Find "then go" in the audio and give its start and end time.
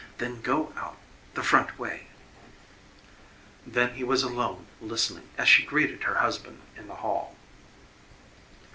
0.17-0.73